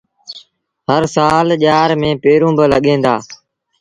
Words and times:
هر 0.89 1.03
سآل 1.15 1.47
ڄآر 1.63 1.89
ميݩ 2.01 2.19
پيٚنرون 2.23 2.53
با 2.57 2.65
لڳيٚن 2.73 2.99
دآ۔ 3.05 3.15